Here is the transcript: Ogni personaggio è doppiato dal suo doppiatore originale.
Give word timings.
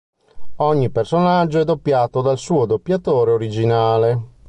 Ogni 0.55 0.89
personaggio 0.89 1.59
è 1.59 1.63
doppiato 1.63 2.21
dal 2.23 2.39
suo 2.39 2.65
doppiatore 2.65 3.33
originale. 3.33 4.27